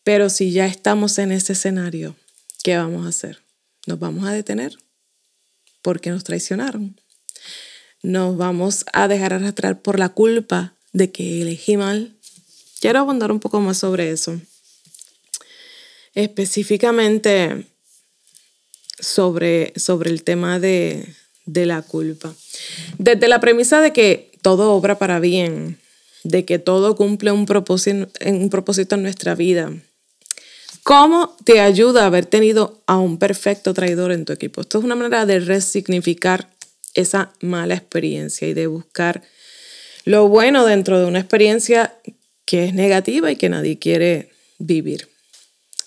Pero 0.03 0.29
si 0.29 0.51
ya 0.51 0.67
estamos 0.67 1.17
en 1.17 1.31
ese 1.31 1.53
escenario, 1.53 2.15
¿qué 2.63 2.77
vamos 2.77 3.07
a 3.07 3.09
hacer? 3.09 3.39
¿Nos 3.87 3.97
vamos 3.97 4.29
a 4.29 4.31
detener? 4.31 4.77
Porque 5.81 6.11
nos 6.11 6.23
traicionaron. 6.23 7.01
Nos 8.03 8.37
vamos 8.37 8.85
a 8.93 9.07
dejar 9.07 9.33
arrastrar 9.33 9.81
por 9.81 9.97
la 9.97 10.09
culpa 10.09 10.75
de 10.93 11.11
que 11.11 11.41
elegí 11.41 11.77
mal. 11.77 12.15
Quiero 12.79 12.99
abundar 12.99 13.31
un 13.31 13.39
poco 13.39 13.59
más 13.61 13.77
sobre 13.77 14.11
eso. 14.11 14.39
Específicamente 16.13 17.65
sobre, 18.99 19.73
sobre 19.75 20.09
el 20.09 20.23
tema 20.23 20.59
de, 20.59 21.05
de 21.45 21.65
la 21.65 21.81
culpa. 21.81 22.33
Desde 22.97 23.27
la 23.27 23.39
premisa 23.39 23.81
de 23.81 23.93
que 23.93 24.31
todo 24.41 24.73
obra 24.73 24.97
para 24.97 25.19
bien, 25.19 25.79
de 26.23 26.45
que 26.45 26.59
todo 26.59 26.95
cumple 26.95 27.31
un 27.31 27.45
propósito, 27.45 28.09
un 28.25 28.49
propósito 28.49 28.95
en 28.95 29.03
nuestra 29.03 29.35
vida. 29.35 29.71
¿Cómo 30.83 31.35
te 31.43 31.59
ayuda 31.59 32.05
haber 32.05 32.25
tenido 32.25 32.81
a 32.87 32.97
un 32.97 33.17
perfecto 33.17 33.73
traidor 33.73 34.11
en 34.11 34.25
tu 34.25 34.33
equipo? 34.33 34.61
Esto 34.61 34.79
es 34.79 34.83
una 34.83 34.95
manera 34.95 35.25
de 35.25 35.39
resignificar 35.39 36.49
esa 36.93 37.31
mala 37.41 37.75
experiencia 37.75 38.47
y 38.47 38.53
de 38.53 38.67
buscar 38.67 39.21
lo 40.09 40.27
bueno 40.27 40.65
dentro 40.65 40.99
de 40.99 41.05
una 41.05 41.19
experiencia 41.19 41.95
que 42.43 42.65
es 42.65 42.73
negativa 42.73 43.29
y 43.29 43.35
que 43.35 43.47
nadie 43.47 43.77
quiere 43.77 44.31
vivir. 44.57 45.07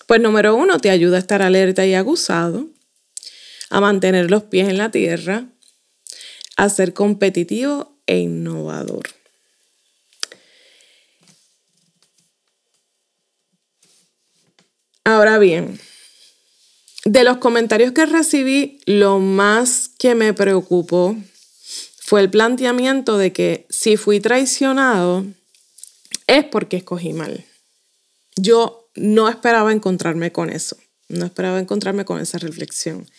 Pues 0.07 0.21
número 0.21 0.55
uno, 0.55 0.79
te 0.79 0.91
ayuda 0.91 1.17
a 1.17 1.19
estar 1.19 1.41
alerta 1.41 1.85
y 1.85 1.93
aguzado, 1.93 2.69
a 3.69 3.81
mantener 3.81 4.31
los 4.31 4.43
pies 4.43 4.69
en 4.69 4.77
la 4.77 4.91
tierra, 4.91 5.47
a 6.55 6.69
ser 6.69 6.93
competitivo 6.93 7.97
e 8.05 8.19
innovador. 8.19 9.09
Ahora 15.03 15.37
bien, 15.37 15.81
de 17.03 17.25
los 17.25 17.39
comentarios 17.39 17.91
que 17.91 18.05
recibí, 18.05 18.79
lo 18.85 19.19
más 19.19 19.89
que 19.99 20.15
me 20.15 20.33
preocupó 20.33 21.17
fue 22.13 22.21
el 22.21 22.29
planteamiento 22.29 23.17
de 23.17 23.33
que 23.33 23.65
si 23.71 23.97
fui 23.97 24.19
traicionado 24.19 25.25
es 26.27 26.43
porque 26.45 26.77
escogí 26.77 27.11
mal. 27.11 27.43
Yo 28.35 28.87
no 28.93 29.29
esperaba 29.29 29.71
encontrarme 29.71 30.31
con 30.31 30.51
eso, 30.51 30.77
no 31.09 31.25
esperaba 31.25 31.57
encontrarme 31.57 32.05
con 32.05 32.21
esa 32.21 32.37
reflexión. 32.37 33.09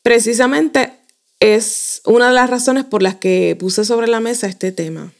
Precisamente 0.00 0.90
es 1.38 2.00
una 2.06 2.28
de 2.28 2.32
las 2.32 2.48
razones 2.48 2.86
por 2.86 3.02
las 3.02 3.16
que 3.16 3.54
puse 3.60 3.84
sobre 3.84 4.08
la 4.08 4.20
mesa 4.20 4.46
este 4.46 4.72
tema, 4.72 5.12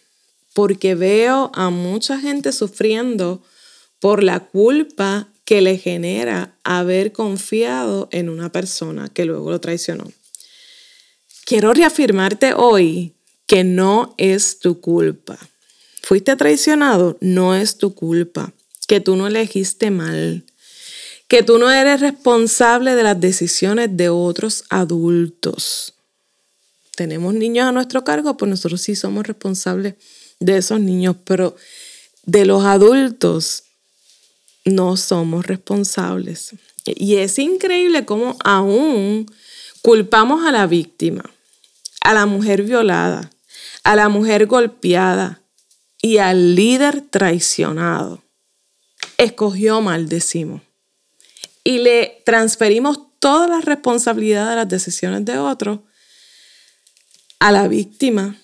porque 0.55 0.95
veo 0.95 1.51
a 1.53 1.69
mucha 1.69 2.19
gente 2.19 2.53
sufriendo 2.53 3.43
por 4.01 4.23
la 4.23 4.41
culpa 4.41 5.29
que 5.45 5.61
le 5.61 5.77
genera 5.77 6.55
haber 6.65 7.13
confiado 7.13 8.09
en 8.13 8.31
una 8.31 8.51
persona 8.51 9.11
que 9.11 9.27
luego 9.27 9.51
lo 9.51 9.61
traicionó. 9.61 10.11
Quiero 11.49 11.73
reafirmarte 11.73 12.53
hoy 12.53 13.15
que 13.47 13.65
no 13.65 14.15
es 14.19 14.59
tu 14.59 14.83
culpa. 14.83 15.39
Fuiste 16.03 16.37
traicionado, 16.37 17.17
no 17.23 17.55
es 17.55 17.79
tu 17.79 17.95
culpa. 17.95 18.53
Que 18.87 19.01
tú 19.01 19.17
no 19.17 19.27
elegiste 19.27 19.91
mal. 19.91 20.45
Que 21.27 21.43
tú 21.43 21.57
no 21.57 21.71
eres 21.71 22.03
responsable 22.03 22.95
de 22.95 23.03
las 23.03 23.19
decisiones 23.19 23.97
de 23.97 24.11
otros 24.11 24.65
adultos. 24.69 25.95
Tenemos 26.95 27.33
niños 27.33 27.67
a 27.67 27.73
nuestro 27.73 28.05
cargo, 28.05 28.37
pues 28.37 28.51
nosotros 28.51 28.83
sí 28.83 28.95
somos 28.95 29.27
responsables 29.27 29.95
de 30.41 30.59
esos 30.59 30.81
niños, 30.81 31.17
pero 31.25 31.57
de 32.27 32.45
los 32.45 32.63
adultos 32.67 33.63
no 34.67 34.99
somos 34.99 35.47
responsables. 35.47 36.51
Y 36.85 37.15
es 37.17 37.39
increíble 37.39 38.05
cómo 38.05 38.37
aún 38.45 39.25
culpamos 39.81 40.45
a 40.45 40.53
la 40.53 40.67
víctima 40.67 41.25
a 42.09 42.15
la 42.15 42.25
mujer 42.25 42.63
violada, 42.63 43.31
a 43.85 43.95
la 43.95 44.09
mujer 44.09 44.47
golpeada, 44.47 45.43
y 46.01 46.17
al 46.17 46.55
líder 46.55 47.03
traicionado. 47.03 48.23
Escogió 49.19 49.83
mal, 49.83 50.09
decimos. 50.09 50.63
Y 51.65 51.81
le 51.81 52.23
transferimos 52.25 52.99
toda 53.19 53.47
la 53.47 53.61
responsabilidad 53.61 54.49
de 54.49 54.57
las 54.57 54.69
decisiones 54.71 55.27
de 55.27 55.37
otros 55.37 55.81
a 57.41 57.53
la 57.53 57.69
víctima, 57.69 58.39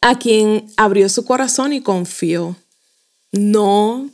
a 0.00 0.18
quien 0.18 0.72
abrió 0.78 1.10
su 1.10 1.26
corazón 1.26 1.74
y 1.74 1.82
confió. 1.82 2.56
No. 3.30 4.08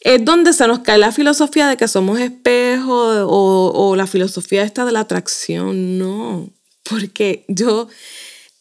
Es 0.00 0.22
donde 0.22 0.52
se 0.52 0.66
nos 0.66 0.80
cae 0.80 0.98
la 0.98 1.12
filosofía 1.12 1.66
de 1.66 1.78
que 1.78 1.88
somos 1.88 2.20
espejos 2.20 3.24
o, 3.26 3.72
o 3.74 3.96
la 3.96 4.06
filosofía 4.06 4.64
esta 4.64 4.84
de 4.84 4.92
la 4.92 5.00
atracción. 5.00 5.98
No, 5.98 6.50
porque 6.84 7.44
yo 7.48 7.88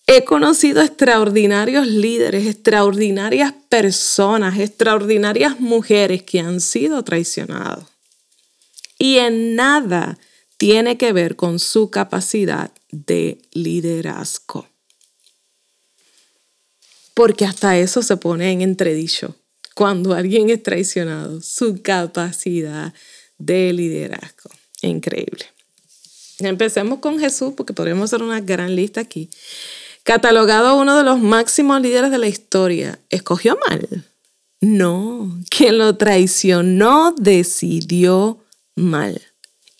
he 0.07 0.25
conocido 0.25 0.81
extraordinarios 0.81 1.87
líderes, 1.87 2.47
extraordinarias 2.47 3.53
personas, 3.69 4.59
extraordinarias 4.59 5.59
mujeres 5.59 6.23
que 6.23 6.39
han 6.39 6.59
sido 6.59 7.03
traicionados. 7.03 7.85
Y 8.97 9.17
en 9.17 9.55
nada 9.55 10.17
tiene 10.57 10.97
que 10.97 11.13
ver 11.13 11.35
con 11.35 11.59
su 11.59 11.89
capacidad 11.89 12.71
de 12.91 13.41
liderazgo. 13.51 14.67
Porque 17.13 17.45
hasta 17.45 17.77
eso 17.77 18.01
se 18.01 18.17
pone 18.17 18.51
en 18.51 18.61
entredicho 18.61 19.35
cuando 19.75 20.13
alguien 20.13 20.49
es 20.49 20.61
traicionado, 20.61 21.41
su 21.41 21.81
capacidad 21.81 22.93
de 23.37 23.73
liderazgo. 23.73 24.49
Increíble. 24.81 25.52
Empecemos 26.39 26.99
con 26.99 27.19
Jesús 27.19 27.53
porque 27.55 27.73
podríamos 27.73 28.05
hacer 28.05 28.23
una 28.23 28.41
gran 28.41 28.75
lista 28.75 29.01
aquí. 29.01 29.29
Catalogado 30.03 30.75
uno 30.75 30.97
de 30.97 31.03
los 31.03 31.19
máximos 31.19 31.81
líderes 31.81 32.11
de 32.11 32.17
la 32.17 32.27
historia, 32.27 32.99
¿escogió 33.09 33.57
mal? 33.69 34.05
No, 34.59 35.39
quien 35.49 35.77
lo 35.77 35.95
traicionó 35.97 37.13
decidió 37.17 38.39
mal. 38.75 39.21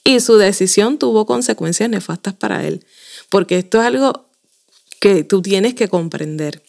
Y 0.04 0.20
su 0.20 0.38
decisión 0.38 0.98
tuvo 0.98 1.26
consecuencias 1.26 1.90
nefastas 1.90 2.34
para 2.34 2.66
él. 2.66 2.86
Porque 3.30 3.58
esto 3.58 3.80
es 3.80 3.88
algo 3.88 4.26
que 5.00 5.24
tú 5.24 5.42
tienes 5.42 5.74
que 5.74 5.88
comprender. 5.88 6.62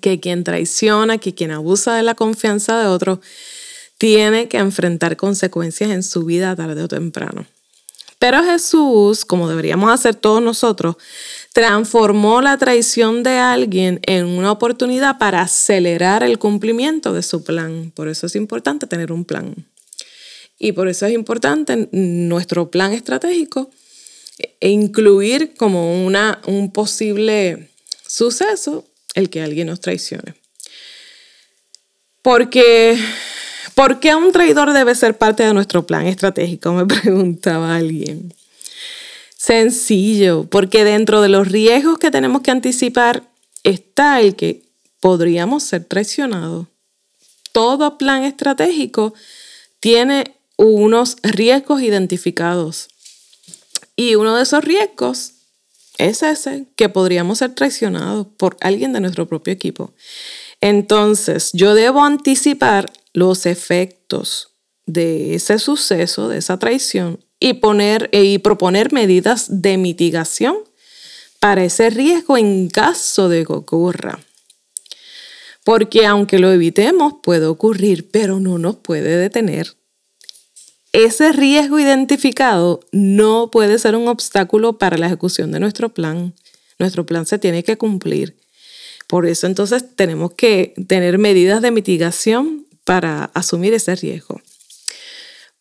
Que 0.00 0.20
quien 0.20 0.44
traiciona, 0.44 1.18
que 1.18 1.34
quien 1.34 1.50
abusa 1.50 1.94
de 1.94 2.02
la 2.02 2.14
confianza 2.14 2.78
de 2.80 2.86
otro, 2.86 3.20
tiene 3.98 4.48
que 4.48 4.58
enfrentar 4.58 5.16
consecuencias 5.16 5.90
en 5.90 6.02
su 6.02 6.24
vida 6.24 6.54
tarde 6.56 6.82
o 6.82 6.88
temprano. 6.88 7.46
Pero 8.18 8.42
Jesús, 8.42 9.24
como 9.24 9.48
deberíamos 9.48 9.92
hacer 9.92 10.14
todos 10.14 10.42
nosotros, 10.42 10.96
transformó 11.52 12.40
la 12.40 12.58
traición 12.58 13.22
de 13.22 13.36
alguien 13.38 14.00
en 14.06 14.26
una 14.26 14.50
oportunidad 14.50 15.18
para 15.18 15.42
acelerar 15.42 16.24
el 16.24 16.38
cumplimiento 16.38 17.12
de 17.12 17.22
su 17.22 17.44
plan. 17.44 17.92
Por 17.94 18.08
eso 18.08 18.26
es 18.26 18.34
importante 18.34 18.86
tener 18.86 19.12
un 19.12 19.24
plan. 19.24 19.54
Y 20.58 20.72
por 20.72 20.88
eso 20.88 21.06
es 21.06 21.12
importante 21.12 21.88
nuestro 21.92 22.70
plan 22.70 22.92
estratégico 22.92 23.70
e 24.60 24.70
incluir 24.70 25.54
como 25.56 26.04
una, 26.04 26.40
un 26.46 26.72
posible 26.72 27.70
suceso 28.06 28.84
el 29.14 29.30
que 29.30 29.42
alguien 29.42 29.68
nos 29.68 29.80
traicione. 29.80 30.34
Porque, 32.22 32.98
¿Por 33.78 34.00
qué 34.00 34.12
un 34.16 34.32
traidor 34.32 34.72
debe 34.72 34.92
ser 34.96 35.16
parte 35.18 35.44
de 35.44 35.54
nuestro 35.54 35.86
plan 35.86 36.04
estratégico? 36.08 36.72
Me 36.72 36.84
preguntaba 36.84 37.76
alguien. 37.76 38.34
Sencillo, 39.36 40.48
porque 40.50 40.82
dentro 40.82 41.22
de 41.22 41.28
los 41.28 41.46
riesgos 41.46 41.96
que 42.00 42.10
tenemos 42.10 42.42
que 42.42 42.50
anticipar 42.50 43.22
está 43.62 44.20
el 44.20 44.34
que 44.34 44.64
podríamos 44.98 45.62
ser 45.62 45.84
traicionados. 45.84 46.66
Todo 47.52 47.98
plan 47.98 48.24
estratégico 48.24 49.14
tiene 49.78 50.34
unos 50.56 51.16
riesgos 51.22 51.80
identificados. 51.80 52.88
Y 53.94 54.16
uno 54.16 54.34
de 54.34 54.42
esos 54.42 54.64
riesgos 54.64 55.34
es 55.98 56.24
ese, 56.24 56.66
que 56.74 56.88
podríamos 56.88 57.38
ser 57.38 57.54
traicionados 57.54 58.26
por 58.38 58.56
alguien 58.60 58.92
de 58.92 58.98
nuestro 58.98 59.28
propio 59.28 59.52
equipo. 59.52 59.92
Entonces, 60.60 61.50
yo 61.52 61.76
debo 61.76 62.02
anticipar 62.02 62.90
los 63.18 63.46
efectos 63.46 64.50
de 64.86 65.34
ese 65.34 65.58
suceso, 65.58 66.28
de 66.28 66.38
esa 66.38 66.58
traición, 66.58 67.24
y, 67.40 67.54
poner, 67.54 68.08
y 68.12 68.38
proponer 68.38 68.92
medidas 68.92 69.46
de 69.62 69.76
mitigación 69.76 70.56
para 71.40 71.64
ese 71.64 71.90
riesgo 71.90 72.36
en 72.36 72.68
caso 72.68 73.28
de 73.28 73.44
que 73.44 73.52
ocurra. 73.52 74.18
Porque 75.64 76.06
aunque 76.06 76.38
lo 76.38 76.50
evitemos, 76.50 77.14
puede 77.22 77.46
ocurrir, 77.46 78.10
pero 78.10 78.40
no 78.40 78.58
nos 78.58 78.76
puede 78.76 79.16
detener 79.18 79.78
ese 80.92 81.32
riesgo 81.32 81.78
identificado 81.78 82.80
no 82.92 83.50
puede 83.50 83.78
ser 83.78 83.94
un 83.94 84.08
obstáculo 84.08 84.78
para 84.78 84.96
la 84.96 85.06
ejecución 85.06 85.52
de 85.52 85.60
nuestro 85.60 85.90
plan. 85.90 86.34
Nuestro 86.78 87.04
plan 87.04 87.26
se 87.26 87.38
tiene 87.38 87.62
que 87.62 87.76
cumplir. 87.76 88.36
Por 89.06 89.26
eso 89.26 89.46
entonces 89.46 89.84
tenemos 89.96 90.32
que 90.32 90.74
tener 90.86 91.18
medidas 91.18 91.62
de 91.62 91.70
mitigación 91.70 92.66
para 92.88 93.24
asumir 93.34 93.74
ese 93.74 93.94
riesgo. 93.96 94.40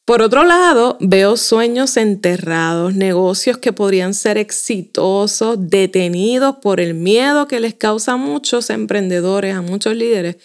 Por 0.06 0.22
otro 0.22 0.46
lado, 0.46 0.98
veo 1.02 1.36
sueños 1.36 1.98
enterrados, 1.98 2.96
negocios 2.96 3.58
que 3.58 3.74
podrían 3.74 4.14
ser 4.14 4.38
exitosos, 4.38 5.58
detenidos 5.60 6.56
por 6.62 6.80
el 6.80 6.94
miedo 6.94 7.46
que 7.50 7.60
les 7.60 7.74
causa 7.74 8.14
a 8.14 8.16
muchos 8.16 8.70
emprendedores, 8.70 9.54
a 9.56 9.62
muchos 9.62 9.94
líderes, 9.94 10.38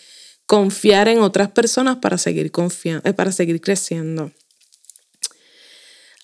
confiar 0.45 1.07
en 1.07 1.21
otras 1.21 1.53
personas 1.53 1.99
para 1.99 2.19
seguir, 2.19 2.51
eh, 2.51 3.13
para 3.13 3.31
seguir 3.31 3.61
creciendo. 3.61 4.33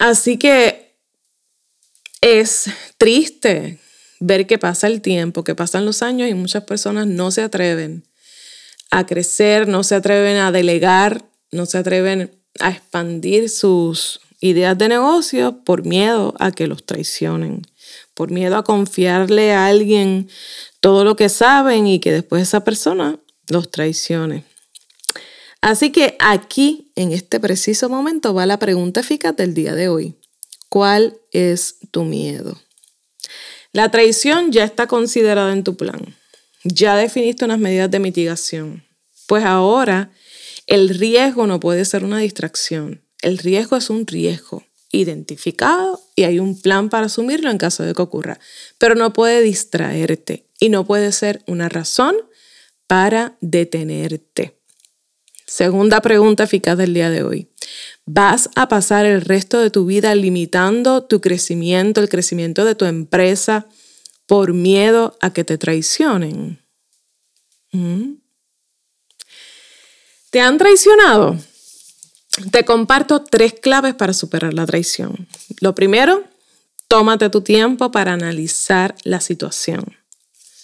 Así 0.01 0.39
que 0.39 0.97
es 2.21 2.65
triste 2.97 3.79
ver 4.19 4.49
que 4.49 4.59
pasa 4.59 4.89
el 4.89 5.03
tiempo, 5.03 5.45
que 5.45 5.55
pasan 5.55 5.85
los 5.85 6.03
años 6.03 6.29
y 6.29 6.35
muchas 6.35 6.65
personas 6.65 7.07
no 7.07 7.31
se 7.31 7.43
atreven 7.43 8.08
a 8.91 9.07
crecer, 9.07 9.69
no 9.69 9.83
se 9.83 9.95
atreven 9.95 10.37
a 10.37 10.53
delegar, 10.53 11.25
no 11.51 11.67
se 11.67 11.79
atreven 11.79 12.31
a 12.61 12.71
expandir 12.71 13.49
sus 13.49 14.21
ideas 14.41 14.77
de 14.79 14.89
negocio 14.89 15.63
por 15.65 15.85
miedo 15.85 16.35
a 16.39 16.53
que 16.53 16.67
los 16.67 16.85
traicionen, 16.85 17.67
por 18.15 18.31
miedo 18.31 18.57
a 18.57 18.65
confiarle 18.65 19.53
a 19.53 19.67
alguien 19.67 20.29
todo 20.81 21.05
lo 21.05 21.17
que 21.17 21.29
saben 21.29 21.87
y 21.87 21.99
que 21.99 22.13
después 22.13 22.43
esa 22.43 22.65
persona 22.65 23.19
los 23.49 23.71
traicione. 23.71 24.45
Así 25.61 25.91
que 25.91 26.17
aquí, 26.21 26.93
en 26.95 27.13
este 27.13 27.41
preciso 27.41 27.89
momento, 27.89 28.33
va 28.33 28.47
la 28.47 28.59
pregunta 28.59 29.01
eficaz 29.01 29.35
del 29.35 29.55
día 29.55 29.75
de 29.75 29.89
hoy. 29.89 30.15
¿Cuál 30.69 31.19
es 31.33 31.79
tu 31.91 32.05
miedo? 32.05 32.57
La 33.73 33.91
traición 33.91 34.53
ya 34.53 34.65
está 34.65 34.87
considerada 34.87 35.53
en 35.53 35.65
tu 35.65 35.77
plan. 35.77 36.15
Ya 36.71 36.97
definiste 36.97 37.47
unas 37.47 37.59
medidas 37.59 37.91
de 37.91 37.99
mitigación. 37.99 38.85
Pues 39.27 39.45
ahora 39.45 40.11
el 40.67 40.91
riesgo 40.91 41.47
no 41.47 41.61
puede 41.61 41.85
ser 41.87 42.05
una 42.05 42.19
distracción. 42.19 43.03
El 43.23 43.39
riesgo 43.39 43.77
es 43.77 43.89
un 43.89 44.07
riesgo 44.07 44.65
identificado 44.93 46.01
y 46.15 46.25
hay 46.25 46.39
un 46.39 46.61
plan 46.61 46.91
para 46.91 47.07
asumirlo 47.07 47.51
en 47.51 47.57
caso 47.57 47.85
de 47.85 47.95
que 47.95 48.03
ocurra. 48.03 48.39
Pero 48.77 48.95
no 48.95 49.15
puede 49.15 49.41
distraerte 49.41 50.47
y 50.61 50.69
no 50.69 50.87
puede 50.87 51.11
ser 51.13 51.43
una 51.47 51.71
razón 51.71 52.17
para 52.87 53.37
detenerte. 53.41 54.59
Segunda 55.47 56.03
pregunta 56.03 56.45
eficaz 56.45 56.77
del 56.77 56.93
día 56.93 57.09
de 57.09 57.23
hoy. 57.23 57.49
¿Vas 58.05 58.51
a 58.57 58.69
pasar 58.69 59.07
el 59.07 59.23
resto 59.23 59.59
de 59.61 59.71
tu 59.71 59.87
vida 59.87 60.15
limitando 60.15 61.05
tu 61.05 61.23
crecimiento, 61.23 62.03
el 62.03 62.11
crecimiento 62.11 62.67
de 62.67 62.75
tu 62.75 62.85
empresa 62.85 63.67
por 64.29 64.53
miedo 64.53 65.17
a 65.23 65.33
que 65.33 65.43
te 65.43 65.57
traicionen? 65.57 66.63
¿Mm? 67.73 68.17
¿Te 70.31 70.41
han 70.41 70.59
traicionado? 70.59 71.39
Te 72.53 72.65
comparto 72.67 73.25
tres 73.25 73.55
claves 73.55 73.95
para 73.95 74.13
superar 74.13 74.53
la 74.53 74.67
traición. 74.67 75.27
Lo 75.61 75.75
primero, 75.75 76.25
tómate 76.89 77.31
tu 77.31 77.41
tiempo 77.41 77.91
para 77.91 78.13
analizar 78.13 78.95
la 79.03 79.21
situación. 79.23 79.97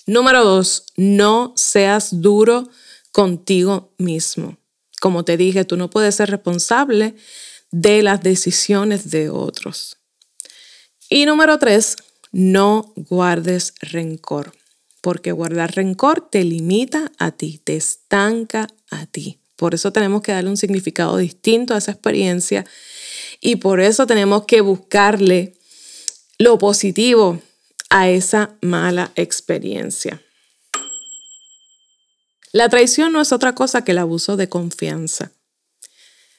Número 0.07 0.45
dos, 0.45 0.85
no 0.97 1.55
seas 1.57 2.21
duro 2.21 2.69
contigo 3.13 3.95
mismo. 3.97 4.59
Como 5.01 5.25
te 5.25 5.39
dije, 5.39 5.65
tú 5.65 5.79
no 5.79 5.89
puedes 5.89 6.17
ser 6.17 6.31
responsable 6.31 7.17
de 7.71 8.03
las 8.03 8.23
decisiones 8.23 9.11
de 9.11 9.31
otros. 9.31 9.97
Y 11.09 11.25
número 11.25 11.59
tres, 11.59 11.97
no 12.35 12.93
guardes 12.97 13.75
rencor, 13.81 14.53
porque 15.01 15.31
guardar 15.31 15.77
rencor 15.77 16.29
te 16.29 16.43
limita 16.43 17.13
a 17.17 17.31
ti, 17.31 17.61
te 17.63 17.77
estanca 17.77 18.67
a 18.91 19.07
ti. 19.07 19.39
Por 19.55 19.73
eso 19.73 19.93
tenemos 19.93 20.21
que 20.21 20.33
darle 20.33 20.51
un 20.51 20.57
significado 20.57 21.17
distinto 21.17 21.75
a 21.75 21.79
esa 21.79 21.93
experiencia 21.93 22.67
y 23.41 23.57
por 23.57 23.81
eso 23.81 24.09
tenemos 24.09 24.47
que 24.47 24.61
buscarle 24.63 25.55
lo 26.39 26.59
positivo 26.59 27.41
a 27.89 28.09
esa 28.09 28.57
mala 28.61 29.13
experiencia. 29.15 30.21
La 32.51 32.69
traición 32.69 33.13
no 33.13 33.21
es 33.21 33.33
otra 33.33 33.55
cosa 33.55 33.85
que 33.85 33.93
el 33.93 33.99
abuso 33.99 34.37
de 34.37 34.49
confianza. 34.49 35.31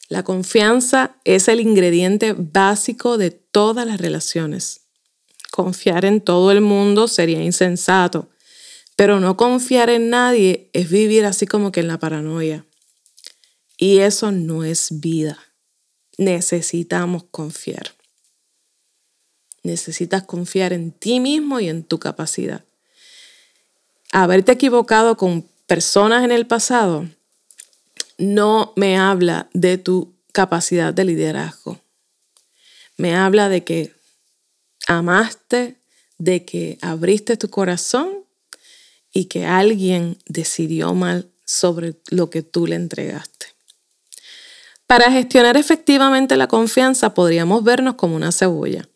La 0.10 0.24
confianza 0.24 1.16
es 1.24 1.48
el 1.48 1.62
ingrediente 1.62 2.36
básico 2.38 3.18
de 3.18 3.32
todas 3.32 3.88
las 3.88 4.02
relaciones. 4.02 4.85
Confiar 5.56 6.04
en 6.04 6.20
todo 6.20 6.52
el 6.52 6.60
mundo 6.60 7.08
sería 7.08 7.42
insensato, 7.42 8.28
pero 8.98 9.22
no 9.22 9.38
confiar 9.38 9.90
en 9.90 10.10
nadie 10.10 10.70
es 10.74 10.90
vivir 10.90 11.24
así 11.24 11.48
como 11.48 11.72
que 11.72 11.80
en 11.80 11.88
la 11.88 11.98
paranoia. 11.98 12.66
Y 13.78 14.00
eso 14.00 14.34
no 14.34 14.66
es 14.66 15.00
vida. 15.00 15.40
Necesitamos 16.18 17.24
confiar. 17.32 17.96
Necesitas 19.64 20.24
confiar 20.24 20.74
en 20.74 20.92
ti 20.92 21.22
mismo 21.22 21.62
y 21.62 21.70
en 21.70 21.86
tu 21.86 22.00
capacidad. 22.00 22.66
Haberte 24.12 24.52
equivocado 24.52 25.16
con 25.16 25.48
personas 25.68 26.26
en 26.26 26.34
el 26.34 26.48
pasado 26.48 27.08
no 28.18 28.74
me 28.76 28.98
habla 28.98 29.50
de 29.54 29.78
tu 29.78 30.16
capacidad 30.34 30.94
de 30.94 31.06
liderazgo. 31.06 31.80
Me 32.98 33.16
habla 33.16 33.48
de 33.48 33.64
que 33.64 33.96
amaste, 34.88 35.80
de 36.18 36.46
que 36.46 36.78
abriste 36.82 37.38
tu 37.38 37.50
corazón 37.50 38.26
y 39.12 39.26
que 39.26 39.46
alguien 39.46 40.18
decidió 40.26 40.94
mal 40.94 41.30
sobre 41.46 41.96
lo 42.10 42.30
que 42.30 42.42
tú 42.42 42.68
le 42.68 42.76
entregaste. 42.76 43.48
Para 44.88 45.12
gestionar 45.12 45.58
efectivamente 45.58 46.38
la 46.38 46.48
confianza 46.48 47.14
podríamos 47.14 47.64
vernos 47.64 47.96
como 47.96 48.16
una 48.16 48.32
cebolla. 48.32 48.88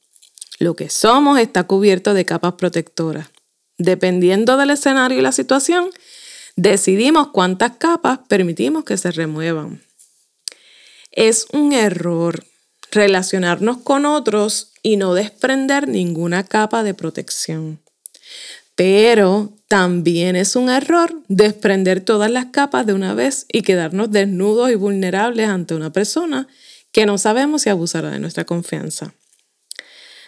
Lo 0.59 0.75
que 0.75 0.89
somos 0.89 1.39
está 1.39 1.63
cubierto 1.63 2.13
de 2.13 2.25
capas 2.25 2.53
protectoras. 2.53 3.29
Dependiendo 3.77 4.57
del 4.57 4.71
escenario 4.71 5.17
y 5.17 5.21
la 5.21 5.31
situación, 5.31 5.89
decidimos 6.55 7.29
cuántas 7.29 7.77
capas 7.77 8.19
permitimos 8.27 8.83
que 8.83 8.97
se 8.97 9.11
remuevan. 9.11 9.81
Es 11.11 11.47
un 11.53 11.73
error 11.73 12.43
relacionarnos 12.91 13.77
con 13.77 14.05
otros 14.05 14.71
y 14.81 14.97
no 14.97 15.13
desprender 15.13 15.87
ninguna 15.87 16.43
capa 16.43 16.83
de 16.83 16.93
protección. 16.93 17.79
Pero 18.75 19.53
también 19.67 20.35
es 20.35 20.55
un 20.55 20.69
error 20.69 21.13
desprender 21.27 22.01
todas 22.01 22.31
las 22.31 22.45
capas 22.45 22.85
de 22.85 22.93
una 22.93 23.13
vez 23.13 23.45
y 23.51 23.61
quedarnos 23.61 24.11
desnudos 24.11 24.71
y 24.71 24.75
vulnerables 24.75 25.49
ante 25.49 25.75
una 25.75 25.91
persona 25.91 26.47
que 26.91 27.05
no 27.05 27.17
sabemos 27.17 27.63
si 27.63 27.69
abusará 27.69 28.09
de 28.09 28.19
nuestra 28.19 28.45
confianza. 28.45 29.13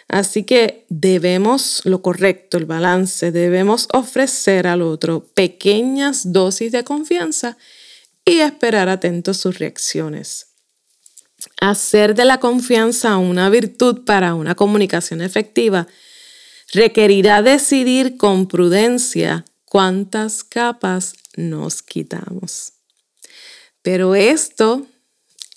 Así 0.08 0.44
que 0.44 0.84
debemos 0.90 1.80
lo 1.84 2.02
correcto, 2.02 2.58
el 2.58 2.66
balance, 2.66 3.32
debemos 3.32 3.88
ofrecer 3.92 4.66
al 4.66 4.82
otro 4.82 5.24
pequeñas 5.34 6.32
dosis 6.32 6.70
de 6.70 6.84
confianza 6.84 7.56
y 8.24 8.40
esperar 8.40 8.90
atentos 8.90 9.38
sus 9.38 9.58
reacciones. 9.58 10.51
Hacer 11.60 12.14
de 12.14 12.24
la 12.24 12.40
confianza 12.40 13.16
una 13.16 13.48
virtud 13.50 14.04
para 14.04 14.34
una 14.34 14.54
comunicación 14.54 15.20
efectiva 15.20 15.86
requerirá 16.72 17.42
decidir 17.42 18.16
con 18.16 18.46
prudencia 18.48 19.44
cuántas 19.64 20.44
capas 20.44 21.14
nos 21.36 21.82
quitamos. 21.82 22.72
Pero 23.82 24.14
esto 24.14 24.86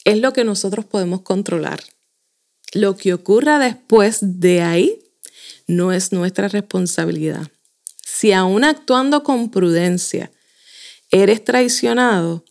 es 0.03 0.19
lo 0.19 0.33
que 0.33 0.43
nosotros 0.43 0.85
podemos 0.85 1.21
controlar. 1.21 1.83
Lo 2.73 2.97
que 2.97 3.13
ocurra 3.13 3.59
después 3.59 4.19
de 4.21 4.61
ahí 4.61 4.99
no 5.67 5.91
es 5.91 6.11
nuestra 6.11 6.47
responsabilidad. 6.47 7.49
Si 8.03 8.31
aún 8.31 8.63
actuando 8.63 9.23
con 9.23 9.51
prudencia 9.51 10.31
eres 11.11 11.43
traicionado, 11.43 12.43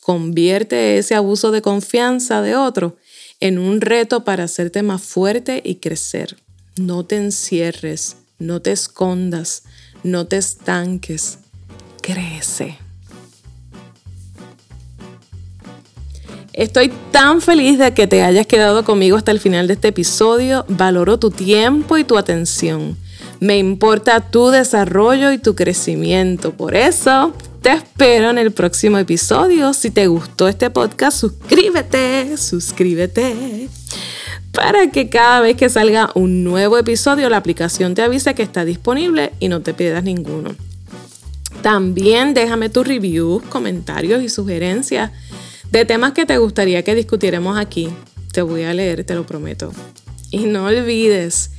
convierte 0.00 0.98
ese 0.98 1.14
abuso 1.14 1.50
de 1.50 1.62
confianza 1.62 2.42
de 2.42 2.56
otro 2.56 2.96
en 3.38 3.58
un 3.58 3.80
reto 3.80 4.24
para 4.24 4.44
hacerte 4.44 4.82
más 4.82 5.02
fuerte 5.02 5.62
y 5.64 5.76
crecer. 5.76 6.36
No 6.76 7.04
te 7.04 7.16
encierres, 7.16 8.16
no 8.38 8.60
te 8.60 8.72
escondas, 8.72 9.64
no 10.02 10.26
te 10.26 10.36
estanques, 10.36 11.38
crece. 12.02 12.78
Estoy 16.52 16.92
tan 17.10 17.40
feliz 17.40 17.78
de 17.78 17.94
que 17.94 18.06
te 18.06 18.22
hayas 18.22 18.46
quedado 18.46 18.84
conmigo 18.84 19.16
hasta 19.16 19.30
el 19.30 19.40
final 19.40 19.66
de 19.66 19.74
este 19.74 19.88
episodio. 19.88 20.64
Valoro 20.68 21.18
tu 21.18 21.30
tiempo 21.30 21.96
y 21.96 22.04
tu 22.04 22.18
atención. 22.18 22.96
Me 23.38 23.56
importa 23.56 24.20
tu 24.20 24.50
desarrollo 24.50 25.32
y 25.32 25.38
tu 25.38 25.54
crecimiento. 25.54 26.52
Por 26.52 26.74
eso 26.74 27.32
te 27.62 27.72
espero 27.72 28.30
en 28.30 28.38
el 28.38 28.52
próximo 28.52 28.98
episodio. 28.98 29.74
Si 29.74 29.90
te 29.90 30.06
gustó 30.06 30.48
este 30.48 30.70
podcast, 30.70 31.18
suscríbete, 31.18 32.36
suscríbete. 32.36 33.68
Para 34.52 34.90
que 34.90 35.08
cada 35.08 35.40
vez 35.40 35.56
que 35.56 35.68
salga 35.68 36.10
un 36.14 36.42
nuevo 36.42 36.78
episodio, 36.78 37.28
la 37.28 37.36
aplicación 37.36 37.94
te 37.94 38.02
avise 38.02 38.34
que 38.34 38.42
está 38.42 38.64
disponible 38.64 39.32
y 39.40 39.48
no 39.48 39.60
te 39.60 39.74
pierdas 39.74 40.04
ninguno. 40.04 40.54
También 41.62 42.34
déjame 42.34 42.70
tus 42.70 42.86
reviews, 42.86 43.42
comentarios 43.44 44.22
y 44.22 44.28
sugerencias 44.28 45.10
de 45.70 45.84
temas 45.84 46.12
que 46.12 46.26
te 46.26 46.38
gustaría 46.38 46.82
que 46.82 46.94
discutiéramos 46.94 47.58
aquí. 47.58 47.90
Te 48.32 48.42
voy 48.42 48.62
a 48.62 48.74
leer, 48.74 49.04
te 49.04 49.14
lo 49.14 49.26
prometo. 49.26 49.72
Y 50.30 50.46
no 50.46 50.64
olvides 50.64 51.50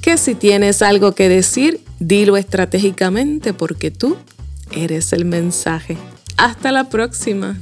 que 0.00 0.16
si 0.16 0.34
tienes 0.34 0.80
algo 0.80 1.12
que 1.12 1.28
decir, 1.28 1.82
dilo 1.98 2.36
estratégicamente 2.36 3.52
porque 3.52 3.90
tú 3.90 4.16
eres 4.72 5.12
el 5.12 5.24
mensaje. 5.24 5.96
Hasta 6.36 6.72
la 6.72 6.88
próxima. 6.88 7.58